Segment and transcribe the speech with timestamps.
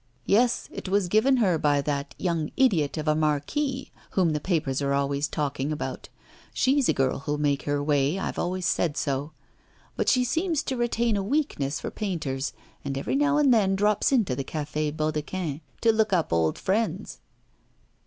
[0.25, 4.81] Yes, it was given her by that young idiot of a marquis, whom the papers
[4.81, 6.09] are always talking about.
[6.55, 9.31] She's a girl who'll make her way; I've always said so!
[9.95, 12.51] But she seems to retain a weakness for painters,
[12.83, 17.19] and every now and then drops into the Café Baudequin to look up old friends!